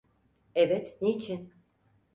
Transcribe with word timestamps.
Evet, 0.55 0.97
niçin? 1.01 1.53